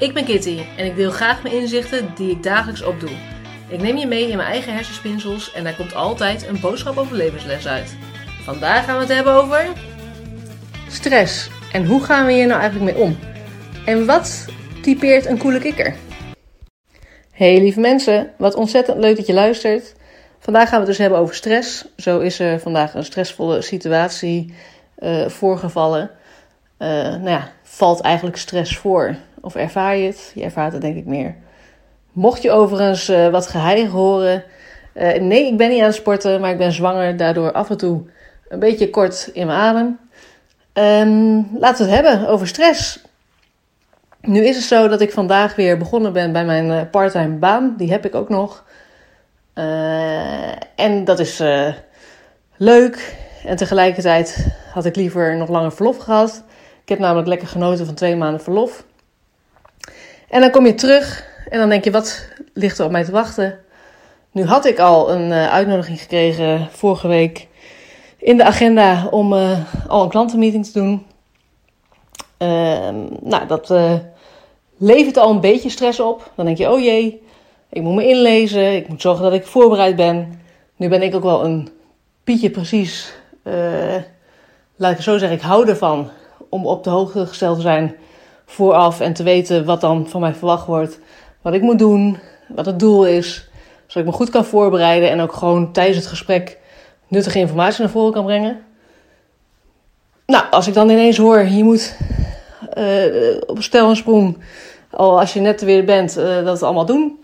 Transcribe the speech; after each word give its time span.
Ik 0.00 0.14
ben 0.14 0.24
Kitty 0.24 0.62
en 0.76 0.86
ik 0.86 0.96
deel 0.96 1.10
graag 1.10 1.42
mijn 1.42 1.54
inzichten 1.54 2.12
die 2.14 2.30
ik 2.30 2.42
dagelijks 2.42 2.82
opdoe. 2.82 3.10
Ik 3.68 3.80
neem 3.80 3.96
je 3.96 4.06
mee 4.06 4.28
in 4.28 4.36
mijn 4.36 4.48
eigen 4.48 4.74
hersenspinsels 4.74 5.52
en 5.52 5.64
daar 5.64 5.76
komt 5.76 5.94
altijd 5.94 6.46
een 6.46 6.60
boodschap 6.60 6.96
over 6.96 7.16
levensles 7.16 7.66
uit. 7.66 7.96
Vandaag 8.42 8.84
gaan 8.84 8.94
we 8.94 9.00
het 9.00 9.14
hebben 9.14 9.32
over 9.32 9.68
stress. 10.88 11.50
En 11.72 11.86
hoe 11.86 12.04
gaan 12.04 12.26
we 12.26 12.32
hier 12.32 12.46
nou 12.46 12.60
eigenlijk 12.60 12.92
mee 12.92 13.02
om? 13.04 13.18
En 13.84 14.06
wat 14.06 14.44
typeert 14.82 15.26
een 15.26 15.38
coole 15.38 15.58
kikker? 15.58 15.94
Hey 17.32 17.58
lieve 17.58 17.80
mensen, 17.80 18.30
wat 18.38 18.54
ontzettend 18.54 18.98
leuk 18.98 19.16
dat 19.16 19.26
je 19.26 19.32
luistert. 19.32 19.94
Vandaag 20.38 20.68
gaan 20.68 20.80
we 20.80 20.86
het 20.86 20.96
dus 20.96 20.98
hebben 20.98 21.18
over 21.18 21.34
stress. 21.34 21.84
Zo 21.96 22.18
is 22.18 22.38
er 22.38 22.60
vandaag 22.60 22.94
een 22.94 23.04
stressvolle 23.04 23.62
situatie 23.62 24.54
uh, 24.98 25.28
voorgevallen. 25.28 26.10
Uh, 26.78 26.88
nou 26.88 27.28
ja, 27.28 27.52
valt 27.62 28.00
eigenlijk 28.00 28.36
stress 28.36 28.76
voor? 28.76 29.16
Of 29.40 29.54
ervaar 29.54 29.96
je 29.96 30.06
het? 30.06 30.32
Je 30.34 30.42
ervaart 30.42 30.72
het 30.72 30.82
denk 30.82 30.96
ik 30.96 31.06
meer. 31.06 31.34
Mocht 32.12 32.42
je 32.42 32.50
overigens 32.50 33.10
uh, 33.10 33.28
wat 33.28 33.46
geheim 33.46 33.88
horen. 33.88 34.44
nee, 35.20 35.46
ik 35.46 35.56
ben 35.56 35.68
niet 35.68 35.80
aan 35.80 35.86
het 35.86 35.94
sporten, 35.94 36.40
maar 36.40 36.50
ik 36.50 36.58
ben 36.58 36.72
zwanger. 36.72 37.16
Daardoor 37.16 37.52
af 37.52 37.70
en 37.70 37.76
toe 37.76 38.02
een 38.48 38.58
beetje 38.58 38.90
kort 38.90 39.30
in 39.32 39.46
mijn 39.46 39.58
adem. 39.58 39.98
Um, 40.72 41.58
laten 41.58 41.86
we 41.86 41.92
het 41.92 42.04
hebben 42.04 42.28
over 42.28 42.46
stress. 42.46 43.04
Nu 44.20 44.44
is 44.44 44.56
het 44.56 44.64
zo 44.64 44.88
dat 44.88 45.00
ik 45.00 45.12
vandaag 45.12 45.56
weer 45.56 45.78
begonnen 45.78 46.12
ben 46.12 46.32
bij 46.32 46.44
mijn 46.44 46.90
parttime 46.90 47.36
baan. 47.36 47.74
Die 47.76 47.90
heb 47.90 48.04
ik 48.04 48.14
ook 48.14 48.28
nog. 48.28 48.64
En 50.74 51.04
dat 51.04 51.18
is 51.18 51.42
leuk. 52.56 53.16
En 53.44 53.56
tegelijkertijd 53.56 54.46
had 54.72 54.84
ik 54.84 54.96
liever 54.96 55.36
nog 55.36 55.48
langer 55.48 55.72
verlof 55.72 55.96
gehad. 55.96 56.42
Ik 56.82 56.88
heb 56.88 56.98
namelijk 56.98 57.28
lekker 57.28 57.48
genoten 57.48 57.86
van 57.86 57.94
twee 57.94 58.16
maanden 58.16 58.40
verlof. 58.40 58.84
En 60.30 60.40
dan 60.40 60.50
kom 60.50 60.66
je 60.66 60.74
terug 60.74 61.26
en 61.48 61.58
dan 61.58 61.68
denk 61.68 61.84
je, 61.84 61.90
wat 61.90 62.26
ligt 62.52 62.78
er 62.78 62.84
op 62.84 62.90
mij 62.90 63.04
te 63.04 63.10
wachten? 63.10 63.58
Nu 64.32 64.44
had 64.44 64.64
ik 64.64 64.78
al 64.78 65.12
een 65.12 65.30
uh, 65.30 65.52
uitnodiging 65.52 66.00
gekregen 66.00 66.68
vorige 66.70 67.08
week 67.08 67.48
in 68.18 68.36
de 68.36 68.44
agenda 68.44 69.06
om 69.06 69.32
al 69.88 70.02
een 70.02 70.08
klantenmeeting 70.08 70.66
te 70.66 70.72
doen. 70.72 71.06
Ehm, 72.38 72.96
nou, 73.20 73.46
dat 73.46 73.74
levert 74.76 75.16
al 75.16 75.30
een 75.30 75.40
beetje 75.40 75.70
stress 75.70 76.00
op. 76.00 76.30
Dan 76.34 76.44
denk 76.44 76.58
je, 76.58 76.70
oh 76.70 76.80
jee, 76.80 77.22
ik 77.68 77.82
moet 77.82 77.94
me 77.94 78.08
inlezen. 78.08 78.76
Ik 78.76 78.88
moet 78.88 79.00
zorgen 79.00 79.24
dat 79.24 79.32
ik 79.32 79.46
voorbereid 79.46 79.96
ben. 79.96 80.40
Nu 80.76 80.88
ben 80.88 81.02
ik 81.02 81.14
ook 81.14 81.22
wel 81.22 81.44
een 81.44 81.68
pietje 82.24 82.50
precies. 82.50 83.12
Laat 84.76 84.90
ik 84.90 84.96
het 84.96 85.02
zo 85.02 85.18
zeggen, 85.18 85.38
ik 85.38 85.44
hou 85.44 85.68
ervan 85.68 86.10
om 86.48 86.66
op 86.66 86.84
de 86.84 86.90
hoogte 86.90 87.26
gesteld 87.26 87.56
te 87.56 87.62
zijn 87.62 87.96
vooraf 88.50 89.00
en 89.00 89.12
te 89.12 89.22
weten 89.22 89.64
wat 89.64 89.80
dan 89.80 90.08
van 90.08 90.20
mij 90.20 90.34
verwacht 90.34 90.66
wordt. 90.66 90.98
Wat 91.42 91.54
ik 91.54 91.62
moet 91.62 91.78
doen, 91.78 92.18
wat 92.48 92.66
het 92.66 92.78
doel 92.78 93.06
is. 93.06 93.48
Zodat 93.86 94.02
ik 94.02 94.10
me 94.10 94.16
goed 94.16 94.30
kan 94.30 94.44
voorbereiden 94.44 95.10
en 95.10 95.20
ook 95.20 95.32
gewoon 95.32 95.72
tijdens 95.72 95.96
het 95.96 96.06
gesprek 96.06 96.58
nuttige 97.08 97.38
informatie 97.38 97.80
naar 97.80 97.90
voren 97.90 98.12
kan 98.12 98.24
brengen. 98.24 98.64
Nou, 100.26 100.44
als 100.50 100.66
ik 100.66 100.74
dan 100.74 100.90
ineens 100.90 101.16
hoor, 101.16 101.38
je 101.44 101.64
moet 101.64 101.96
uh, 102.78 103.40
op 103.46 103.62
stel 103.62 103.88
en 103.88 103.96
sprong, 103.96 104.38
al 104.90 105.20
als 105.20 105.32
je 105.32 105.40
net 105.40 105.62
weer 105.62 105.84
bent, 105.84 106.18
uh, 106.18 106.44
dat 106.44 106.62
allemaal 106.62 106.86
doen 106.86 107.18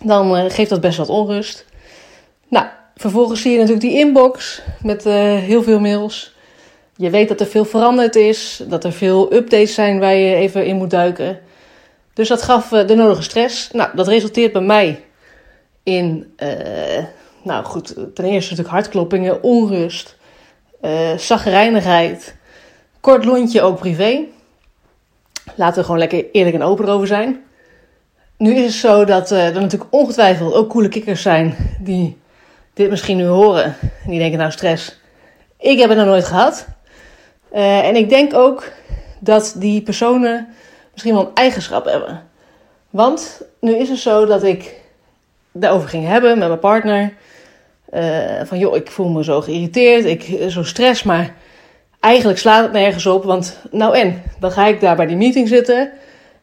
dan 0.00 0.36
uh, 0.36 0.44
geeft 0.48 0.70
dat 0.70 0.80
best 0.80 0.98
wat 0.98 1.08
onrust. 1.08 1.64
Nou, 2.48 2.66
vervolgens 2.96 3.40
zie 3.40 3.50
je 3.52 3.56
natuurlijk 3.58 3.84
die 3.84 3.98
inbox 3.98 4.62
met 4.82 5.04
heel 5.04 5.62
veel 5.62 5.80
mails. 5.80 6.36
Je 6.98 7.10
weet 7.10 7.28
dat 7.28 7.40
er 7.40 7.46
veel 7.46 7.64
veranderd 7.64 8.16
is, 8.16 8.62
dat 8.68 8.84
er 8.84 8.92
veel 8.92 9.32
updates 9.32 9.74
zijn 9.74 9.98
waar 9.98 10.14
je 10.14 10.34
even 10.34 10.66
in 10.66 10.76
moet 10.76 10.90
duiken. 10.90 11.40
Dus 12.14 12.28
dat 12.28 12.42
gaf 12.42 12.72
uh, 12.72 12.86
de 12.86 12.94
nodige 12.94 13.22
stress. 13.22 13.70
Nou, 13.70 13.90
dat 13.94 14.08
resulteert 14.08 14.52
bij 14.52 14.62
mij 14.62 15.04
in, 15.82 16.34
nou 17.42 17.64
goed, 17.64 17.94
ten 17.94 18.24
eerste 18.24 18.50
natuurlijk 18.50 18.68
hartkloppingen, 18.68 19.42
onrust, 19.42 20.16
uh, 20.82 21.16
zagrijnigheid, 21.16 22.36
kort 23.00 23.24
lontje 23.24 23.62
ook 23.62 23.78
privé. 23.78 24.24
Laten 25.54 25.78
we 25.78 25.84
gewoon 25.84 25.98
lekker 25.98 26.24
eerlijk 26.32 26.54
en 26.54 26.62
open 26.62 26.88
over 26.88 27.06
zijn. 27.06 27.42
Nu 28.36 28.54
is 28.54 28.64
het 28.64 28.72
zo 28.72 29.04
dat 29.04 29.30
er 29.30 29.52
natuurlijk 29.52 29.92
ongetwijfeld 29.92 30.54
ook 30.54 30.70
coole 30.70 30.88
kikkers 30.88 31.22
zijn 31.22 31.54
die 31.80 32.18
dit 32.74 32.90
misschien 32.90 33.16
nu 33.16 33.26
horen. 33.26 33.64
En 34.04 34.10
die 34.10 34.18
denken, 34.18 34.38
nou 34.38 34.50
stress, 34.50 35.00
ik 35.58 35.78
heb 35.78 35.88
het 35.88 35.98
nog 35.98 36.06
nooit 36.06 36.24
gehad. 36.24 36.66
Uh, 37.52 37.86
en 37.86 37.96
ik 37.96 38.08
denk 38.08 38.34
ook 38.34 38.64
dat 39.18 39.54
die 39.56 39.82
personen 39.82 40.48
misschien 40.92 41.14
wel 41.14 41.22
een 41.22 41.34
eigenschap 41.34 41.84
hebben. 41.84 42.22
Want 42.90 43.42
nu 43.60 43.76
is 43.76 43.88
het 43.88 43.98
zo 43.98 44.26
dat 44.26 44.42
ik 44.42 44.74
daarover 45.52 45.88
ging 45.88 46.06
hebben 46.06 46.38
met 46.38 46.48
mijn 46.48 46.60
partner. 46.60 47.12
Uh, 47.94 48.40
van 48.44 48.58
joh, 48.58 48.76
ik 48.76 48.90
voel 48.90 49.08
me 49.08 49.24
zo 49.24 49.40
geïrriteerd, 49.40 50.04
ik 50.04 50.50
zo 50.50 50.62
stress, 50.62 51.02
maar 51.02 51.34
eigenlijk 52.00 52.38
slaat 52.38 52.62
het 52.62 52.72
nergens 52.72 53.06
op. 53.06 53.24
Want 53.24 53.58
nou 53.70 53.96
en, 53.96 54.22
dan 54.40 54.50
ga 54.50 54.66
ik 54.66 54.80
daar 54.80 54.96
bij 54.96 55.06
die 55.06 55.16
meeting 55.16 55.48
zitten. 55.48 55.90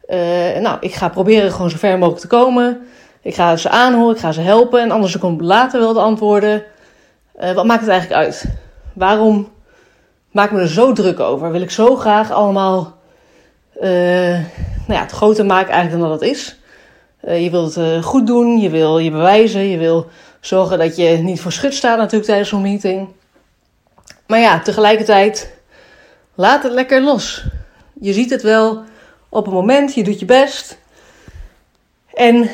Uh, 0.09 0.17
nou, 0.57 0.77
ik 0.79 0.93
ga 0.93 1.09
proberen 1.09 1.51
gewoon 1.51 1.69
zo 1.69 1.77
ver 1.77 1.97
mogelijk 1.97 2.21
te 2.21 2.27
komen. 2.27 2.87
Ik 3.21 3.35
ga 3.35 3.55
ze 3.55 3.69
aanhoren, 3.69 4.15
ik 4.15 4.21
ga 4.21 4.31
ze 4.31 4.41
helpen. 4.41 4.81
En 4.81 4.91
anders 4.91 5.17
komt 5.17 5.41
later 5.41 5.79
wel 5.79 5.93
de 5.93 5.99
antwoorden. 5.99 6.63
Wat 7.53 7.65
maakt 7.65 7.81
het 7.81 7.89
eigenlijk 7.89 8.21
uit? 8.21 8.45
Waarom 8.93 9.47
maak 10.35 10.51
me 10.51 10.59
er 10.59 10.67
zo 10.67 10.93
druk 10.93 11.19
over? 11.19 11.51
Wil 11.51 11.61
ik 11.61 11.71
zo 11.71 11.95
graag 11.95 12.31
allemaal 12.31 12.97
uh, 13.81 13.83
nou 14.87 14.93
ja, 14.93 15.01
het 15.01 15.11
groter 15.11 15.45
maken 15.45 15.73
eigenlijk 15.73 16.01
dan 16.01 16.11
dat 16.11 16.21
het 16.21 16.29
is? 16.29 16.59
je 17.27 17.49
wilt 17.49 17.75
het 17.75 18.03
goed 18.03 18.27
doen, 18.27 18.59
je 18.59 18.69
wil 18.69 18.97
je 18.97 19.11
bewijzen, 19.11 19.61
je 19.61 19.77
wil 19.77 20.07
zorgen 20.39 20.77
dat 20.77 20.95
je 20.95 21.07
niet 21.07 21.41
voor 21.41 21.51
schut 21.51 21.73
staat 21.73 21.97
natuurlijk 21.97 22.25
tijdens 22.25 22.49
zo'n 22.49 22.61
meeting. 22.61 23.07
Maar 24.27 24.39
ja, 24.39 24.59
tegelijkertijd, 24.59 25.53
laat 26.35 26.63
het 26.63 26.71
lekker 26.71 27.01
los. 27.01 27.45
Je 27.99 28.13
ziet 28.13 28.29
het 28.29 28.41
wel 28.41 28.83
op 29.29 29.47
een 29.47 29.53
moment, 29.53 29.93
je 29.93 30.03
doet 30.03 30.19
je 30.19 30.25
best. 30.25 30.77
En 32.13 32.49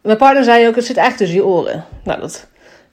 mijn 0.00 0.16
partner 0.16 0.44
zei 0.44 0.68
ook, 0.68 0.76
het 0.76 0.84
zit 0.84 0.96
echt 0.96 1.16
tussen 1.16 1.36
je 1.36 1.44
oren. 1.44 1.84
Nou, 2.04 2.20
dat 2.20 2.46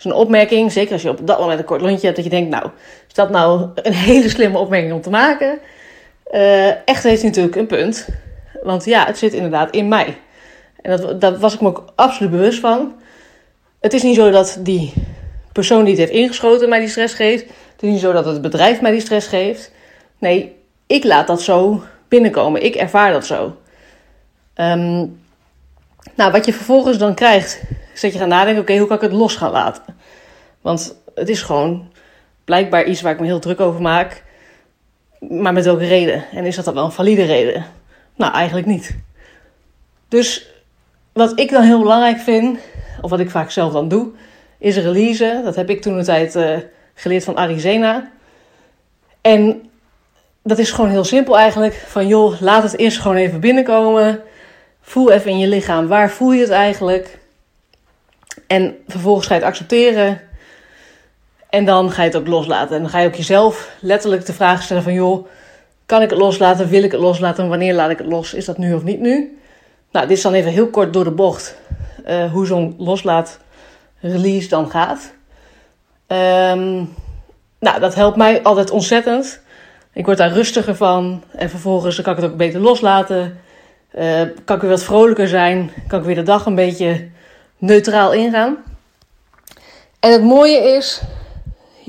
een 0.06 0.14
opmerking, 0.14 0.72
zeker 0.72 0.94
als 0.94 1.02
je 1.02 1.10
op 1.10 1.28
dat 1.28 1.40
moment 1.40 1.60
een 1.60 1.66
kort 1.66 1.82
lontje 1.82 2.06
hebt, 2.06 2.16
dat 2.16 2.26
je 2.26 2.32
denkt, 2.32 2.50
nou, 2.50 2.70
is 3.08 3.14
dat 3.14 3.30
nou 3.30 3.70
een 3.76 3.94
hele 3.94 4.30
slimme 4.30 4.58
opmerking 4.58 4.94
om 4.94 5.02
te 5.02 5.10
maken? 5.10 5.60
Uh, 6.32 6.88
echt 6.88 7.04
heeft 7.04 7.24
natuurlijk 7.24 7.56
een 7.56 7.68
punt. 7.68 8.08
Want 8.64 8.86
ja, 8.86 9.06
het 9.06 9.18
zit 9.18 9.34
inderdaad 9.34 9.72
in 9.72 9.88
mij. 9.88 10.18
En 10.82 10.98
dat, 10.98 11.22
dat 11.22 11.40
was 11.40 11.54
ik 11.54 11.62
me 11.62 11.68
ook 11.68 11.86
absoluut 11.96 12.32
bewust 12.32 12.60
van. 12.60 12.94
Het 13.80 13.94
is 13.94 14.04
niet 14.04 14.16
zo 14.16 14.32
dat 14.32 14.58
die 14.60 14.94
persoon 15.52 15.84
die 15.84 15.90
het 15.90 16.00
heeft 16.00 16.22
ingeschoten 16.22 16.70
mij 16.70 16.80
die 16.80 16.90
stress 16.90 17.14
geeft. 17.14 17.42
Het 17.42 17.84
is 17.84 17.90
niet 17.90 18.00
zo 18.00 18.12
dat 18.12 18.26
het 18.26 18.42
bedrijf 18.42 18.82
mij 18.82 18.92
die 18.92 19.02
stress 19.02 19.28
geeft. 19.28 19.72
Nee, 20.18 20.56
ik 20.88 21.04
laat 21.04 21.28
dat 21.28 21.42
zo 21.42 21.84
binnenkomen. 22.08 22.64
Ik 22.64 22.76
ervaar 22.76 23.12
dat 23.12 23.26
zo. 23.26 23.56
Um, 24.56 25.20
nou, 26.16 26.32
wat 26.32 26.46
je 26.46 26.54
vervolgens 26.54 26.98
dan 26.98 27.14
krijgt, 27.14 27.62
is 27.94 28.02
dat 28.02 28.14
je 28.14 28.20
gaat 28.20 28.28
nadenken: 28.28 28.62
oké, 28.62 28.78
hoe 28.78 28.88
kan 28.88 28.96
ik 28.96 29.02
het 29.02 29.12
los 29.12 29.36
gaan 29.36 29.52
laten? 29.52 29.84
Want 30.62 30.96
het 31.16 31.30
is 31.30 31.42
gewoon 31.42 31.92
blijkbaar 32.46 32.86
iets 32.86 33.02
waar 33.02 33.14
ik 33.14 33.20
me 33.20 33.26
heel 33.26 33.40
druk 33.40 33.60
over 33.60 33.82
maak. 33.82 34.24
Maar 35.20 35.54
met 35.54 35.66
welke 35.66 35.88
reden? 35.88 36.24
En 36.32 36.46
is 36.46 36.56
dat 36.56 36.66
dan 36.66 36.74
wel 36.74 36.86
een 36.86 36.92
valide 36.92 37.24
reden? 37.24 37.66
Nou, 38.16 38.34
eigenlijk 38.34 38.68
niet. 38.68 38.96
Dus 40.08 40.48
wat 41.14 41.40
ik 41.40 41.52
dan 41.52 41.64
heel 41.64 41.82
belangrijk 41.82 42.20
vind, 42.20 42.60
of 43.02 43.10
wat 43.10 43.20
ik 43.20 43.30
vaak 43.30 43.52
zelf 43.52 43.74
dan 43.74 43.88
doe, 43.88 44.12
is 44.58 44.78
release. 44.78 45.42
Dat 45.44 45.56
heb 45.56 45.70
ik 45.70 45.82
toen 45.82 45.98
een 45.98 46.04
tijd 46.04 46.36
uh, 46.36 46.58
geleerd 46.94 47.24
van 47.24 47.38
Arizena. 47.38 48.12
En 49.22 49.70
dat 50.44 50.58
is 50.58 50.72
gewoon 50.72 50.90
heel 50.90 51.04
simpel 51.04 51.38
eigenlijk. 51.38 51.74
Van 51.74 52.08
joh, 52.08 52.42
laat 52.42 52.64
het 52.64 52.78
eerst 52.78 53.00
gewoon 53.00 53.18
even 53.18 53.40
binnenkomen. 53.40 54.22
Voel 54.82 55.12
even 55.12 55.32
in 55.32 55.40
je 55.40 55.48
lichaam, 55.48 55.88
waar 55.88 56.12
voel 56.12 56.32
je 56.32 56.42
het 56.42 56.50
eigenlijk? 56.50 57.20
En 58.48 58.76
vervolgens 58.88 59.28
ga 59.28 59.34
je 59.34 59.40
het 59.40 59.50
accepteren. 59.50 60.22
En 61.50 61.66
dan 61.66 61.92
ga 61.92 62.02
je 62.02 62.08
het 62.08 62.18
ook 62.18 62.28
loslaten. 62.28 62.76
En 62.76 62.82
dan 62.82 62.92
ga 62.92 63.00
je 63.00 63.08
ook 63.08 63.16
jezelf 63.16 63.76
letterlijk 63.80 64.26
de 64.26 64.34
vraag 64.34 64.64
stellen 64.64 64.84
van 64.84 64.94
joh, 64.94 65.28
kan 65.86 66.02
ik 66.02 66.10
het 66.10 66.20
loslaten? 66.20 66.70
Wil 66.70 66.84
ik 66.84 66.92
het 66.92 67.02
loslaten? 67.02 67.50
Wanneer 67.50 67.74
laat 67.74 67.90
ik 67.90 67.98
het 67.98 68.08
los? 68.08 68.34
Is 68.34 68.46
dat 68.46 68.58
nu 68.58 68.74
of 68.74 68.84
niet 68.84 69.00
nu? 69.00 69.40
Nou, 69.92 70.08
dit 70.08 70.18
is 70.18 70.24
dan 70.24 70.34
even 70.34 70.52
heel 70.52 70.70
kort 70.70 70.94
door 70.94 71.04
de 71.04 71.12
bocht 71.12 71.56
uh, 72.08 72.32
hoe 72.32 72.46
zo'n 72.46 72.76
loslaat 72.78 73.40
release 74.00 74.50
dan 74.50 74.70
gaat. 74.70 75.14
Um, 76.08 76.94
nou, 77.60 77.80
dat 77.80 77.96
helpt 77.96 78.18
mij 78.18 78.44
altijd 78.44 78.72
ontzettend. 78.72 79.42
Ik 79.94 80.06
word 80.06 80.18
daar 80.18 80.32
rustiger 80.32 80.76
van. 80.76 81.24
En 81.36 81.50
vervolgens 81.50 82.02
kan 82.02 82.14
ik 82.16 82.22
het 82.22 82.32
ook 82.32 82.38
beter 82.38 82.60
loslaten. 82.60 83.40
Uh, 83.96 84.22
kan 84.46 84.56
ik 84.56 84.62
weer 84.62 84.72
wat 84.72 84.84
vrolijker 84.84 85.28
zijn. 85.28 85.72
Kan 85.88 86.00
ik 86.00 86.06
weer 86.06 86.16
de 86.16 86.24
dag 86.24 86.46
een 86.46 86.56
beetje 86.56 87.10
neutraal 87.62 88.14
ingaan. 88.14 88.58
En 90.00 90.12
het 90.12 90.24
mooie 90.24 90.58
is, 90.58 91.02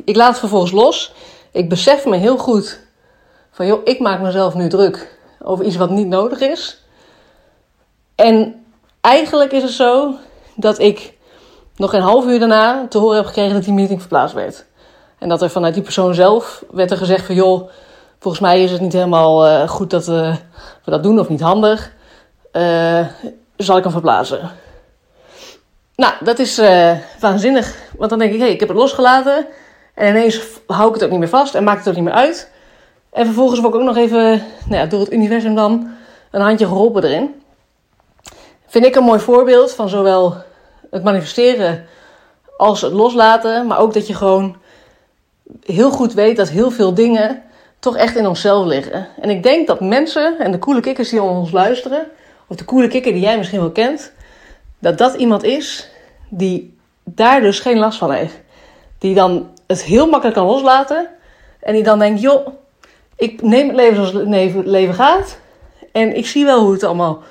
ik 0.05 0.17
laat 0.17 0.29
het 0.29 0.39
vervolgens 0.39 0.73
los. 0.73 1.15
Ik 1.51 1.69
besef 1.69 2.05
me 2.05 2.17
heel 2.17 2.37
goed 2.37 2.81
van, 3.51 3.67
joh, 3.67 3.81
ik 3.85 4.01
maak 4.01 4.21
mezelf 4.21 4.55
nu 4.55 4.69
druk 4.69 5.19
over 5.43 5.65
iets 5.65 5.77
wat 5.77 5.91
niet 5.91 6.07
nodig 6.07 6.41
is. 6.41 6.83
En 8.15 8.65
eigenlijk 9.01 9.53
is 9.53 9.63
het 9.63 9.73
zo 9.73 10.15
dat 10.57 10.79
ik 10.79 11.19
nog 11.77 11.93
een 11.93 12.01
half 12.01 12.27
uur 12.27 12.39
daarna 12.39 12.87
te 12.89 12.99
horen 12.99 13.17
heb 13.17 13.27
gekregen 13.27 13.55
dat 13.55 13.65
die 13.65 13.73
meeting 13.73 14.01
verplaatst 14.01 14.35
werd. 14.35 14.65
En 15.19 15.29
dat 15.29 15.43
er 15.43 15.51
vanuit 15.51 15.75
die 15.75 15.83
persoon 15.83 16.15
zelf 16.15 16.65
werd 16.71 16.91
er 16.91 16.97
gezegd 16.97 17.27
van 17.27 17.35
joh, 17.35 17.71
volgens 18.19 18.43
mij 18.43 18.63
is 18.63 18.71
het 18.71 18.81
niet 18.81 18.93
helemaal 18.93 19.47
uh, 19.47 19.69
goed 19.69 19.91
dat 19.91 20.09
uh, 20.09 20.37
we 20.85 20.91
dat 20.91 21.03
doen 21.03 21.19
of 21.19 21.29
niet 21.29 21.41
handig. 21.41 21.93
Uh, 22.53 23.07
zal 23.57 23.77
ik 23.77 23.83
hem 23.83 23.93
verplaatsen? 23.93 24.51
Nou, 26.03 26.15
dat 26.21 26.39
is 26.39 26.61
waanzinnig. 27.21 27.77
Want 27.97 28.11
dan 28.11 28.19
denk 28.19 28.33
ik, 28.33 28.39
hé, 28.39 28.45
hey, 28.45 28.53
ik 28.53 28.61
heb 28.61 28.69
het 28.69 28.79
losgelaten. 28.79 29.47
En 29.95 30.09
ineens 30.09 30.41
hou 30.67 30.89
ik 30.89 30.95
het 30.95 31.05
ook 31.05 31.11
niet 31.11 31.19
meer 31.19 31.29
vast 31.29 31.55
en 31.55 31.65
maakt 31.65 31.79
het 31.79 31.89
ook 31.89 31.95
niet 31.95 32.05
meer 32.05 32.13
uit. 32.13 32.51
En 33.13 33.25
vervolgens 33.25 33.61
word 33.61 33.75
ik 33.75 33.81
ook 33.81 33.87
nog 33.87 33.97
even 33.97 34.43
nou 34.67 34.83
ja, 34.83 34.87
door 34.87 35.01
het 35.01 35.13
universum 35.13 35.55
dan 35.55 35.91
een 36.31 36.41
handje 36.41 36.67
geholpen 36.67 37.05
erin. 37.05 37.43
Vind 38.67 38.85
ik 38.85 38.95
een 38.95 39.05
mooi 39.05 39.21
voorbeeld 39.21 39.73
van 39.73 39.89
zowel 39.89 40.37
het 40.91 41.05
manifesteren 41.05 41.87
als 42.57 42.81
het 42.81 42.93
loslaten. 42.93 43.67
Maar 43.67 43.79
ook 43.79 43.95
dat 43.95 44.07
je 44.07 44.15
gewoon 44.15 44.57
heel 45.61 45.91
goed 45.91 46.15
weet 46.15 46.37
dat 46.37 46.49
heel 46.49 46.71
veel 46.71 46.95
dingen 46.95 47.43
toch 47.79 47.97
echt 47.97 48.17
in 48.17 48.27
onszelf 48.27 48.67
liggen. 48.67 49.09
En 49.21 49.31
ik 49.31 49.43
denk 49.43 49.67
dat 49.67 49.81
mensen 49.81 50.39
en 50.39 50.53
de 50.53 50.59
coole 50.59 50.81
kikkers 50.81 51.09
die 51.09 51.23
ons 51.23 51.51
luisteren, 51.51 52.07
of 52.49 52.57
de 52.57 52.65
coole 52.65 52.89
kikker 52.89 53.13
die 53.13 53.23
jij 53.23 53.39
misschien 53.39 53.61
wel 53.61 53.71
kent, 53.71 54.13
dat 54.79 54.99
dat 54.99 55.15
iemand 55.15 55.43
is 55.43 55.91
die 56.35 56.79
daar 57.05 57.41
dus 57.41 57.61
geen 57.61 57.79
last 57.79 57.99
van 57.99 58.13
heeft. 58.13 58.41
Die 58.99 59.15
dan 59.15 59.51
het 59.67 59.83
heel 59.83 60.07
makkelijk 60.07 60.37
kan 60.37 60.47
loslaten 60.47 61.09
en 61.61 61.75
die 61.75 61.83
dan 61.83 61.99
denkt, 61.99 62.21
joh, 62.21 62.47
ik 63.17 63.43
neem 63.43 63.67
het 63.67 63.77
leven 63.77 63.95
zoals 63.95 64.13
het 64.13 64.67
leven 64.67 64.95
gaat 64.95 65.39
en 65.93 66.17
ik 66.17 66.27
zie 66.27 66.45
wel 66.45 66.61
hoe 66.61 66.73
het 66.73 66.83
allemaal 66.83 67.23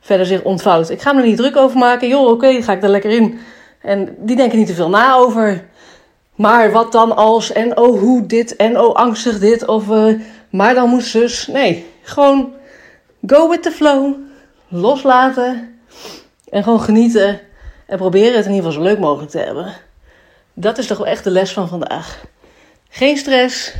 verder 0.00 0.26
zich 0.26 0.42
ontvouwt. 0.42 0.90
Ik 0.90 1.02
ga 1.02 1.12
me 1.12 1.20
er 1.20 1.26
niet 1.26 1.36
druk 1.36 1.56
over 1.56 1.78
maken. 1.78 2.08
Joh, 2.08 2.22
oké, 2.22 2.30
okay, 2.30 2.62
ga 2.62 2.72
ik 2.72 2.82
er 2.82 2.88
lekker 2.88 3.10
in. 3.10 3.38
En 3.80 4.16
die 4.18 4.36
denken 4.36 4.58
niet 4.58 4.66
te 4.66 4.74
veel 4.74 4.88
na 4.88 5.14
over. 5.14 5.68
Maar 6.34 6.72
wat 6.72 6.92
dan 6.92 7.16
als? 7.16 7.52
En 7.52 7.76
oh, 7.76 8.00
hoe 8.00 8.26
dit? 8.26 8.56
En 8.56 8.80
oh, 8.80 8.94
angstig 8.94 9.38
dit? 9.38 9.66
Of 9.66 9.88
uh, 9.88 10.20
maar 10.50 10.74
dan 10.74 10.88
moet 10.88 11.04
zus. 11.04 11.46
Nee, 11.46 11.86
gewoon 12.02 12.52
go 13.26 13.48
with 13.48 13.62
the 13.62 13.70
flow. 13.70 14.14
Loslaten. 14.68 15.78
En 16.50 16.62
gewoon 16.62 16.80
genieten. 16.80 17.40
En 17.90 17.96
proberen 17.96 18.36
het 18.36 18.46
in 18.46 18.52
ieder 18.52 18.66
geval 18.66 18.82
zo 18.82 18.88
leuk 18.88 18.98
mogelijk 18.98 19.30
te 19.30 19.38
hebben. 19.38 19.72
Dat 20.54 20.78
is 20.78 20.86
toch 20.86 20.98
wel 20.98 21.06
echt 21.06 21.24
de 21.24 21.30
les 21.30 21.52
van 21.52 21.68
vandaag. 21.68 22.24
Geen 22.88 23.16
stress. 23.16 23.74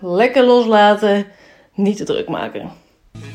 Lekker 0.00 0.44
loslaten. 0.44 1.26
Niet 1.74 1.96
te 1.96 2.04
druk 2.04 2.28
maken. 2.28 2.72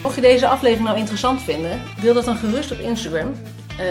Mocht 0.01 0.15
je 0.15 0.21
deze 0.21 0.47
aflevering 0.47 0.87
nou 0.87 0.97
interessant 0.97 1.41
vinden, 1.41 1.81
deel 2.01 2.13
dat 2.13 2.25
dan 2.25 2.35
gerust 2.35 2.71
op 2.71 2.79
Instagram. 2.79 3.27
Uh, 3.27 3.35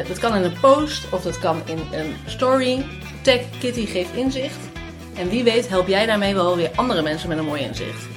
dat 0.09 0.19
kan 0.19 0.35
in 0.35 0.43
een 0.43 0.61
post 0.61 1.13
of 1.13 1.23
dat 1.23 1.39
kan 1.39 1.63
in 1.65 1.79
een 1.93 2.17
story. 2.27 2.85
Tag 3.23 3.41
Kitty 3.59 3.87
geeft 3.87 4.15
inzicht. 4.15 4.59
En 5.17 5.29
wie 5.29 5.45
weet 5.45 5.69
help 5.69 5.89
jij 5.89 6.07
daarmee 6.07 6.35
wel 6.35 6.57
weer 6.57 6.71
andere 6.75 7.03
mensen 7.03 7.29
met 7.29 7.39
een 7.39 7.45
mooi 7.45 7.63
inzicht. 7.63 8.09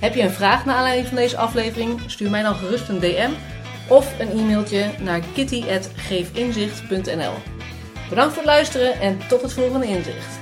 Heb 0.00 0.14
je 0.14 0.22
een 0.22 0.30
vraag 0.30 0.64
naar 0.64 0.76
aanleiding 0.76 1.08
van 1.08 1.16
deze 1.16 1.36
aflevering? 1.36 2.00
Stuur 2.06 2.30
mij 2.30 2.42
dan 2.42 2.54
gerust 2.54 2.88
een 2.88 3.00
DM 3.00 3.30
of 3.88 4.18
een 4.18 4.30
e-mailtje 4.30 4.90
naar 4.98 5.20
kitty.geefinzicht.nl 5.34 7.59
Bedankt 8.10 8.34
voor 8.34 8.42
het 8.42 8.52
luisteren 8.52 9.00
en 9.00 9.18
tot 9.28 9.42
het 9.42 9.52
volgende 9.52 9.86
inzicht. 9.86 10.39